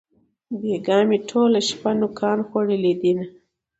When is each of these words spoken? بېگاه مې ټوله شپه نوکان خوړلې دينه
بېگاه 0.59 1.03
مې 1.09 1.17
ټوله 1.29 1.59
شپه 1.67 1.91
نوکان 1.99 2.37
خوړلې 2.47 2.93
دينه 3.01 3.25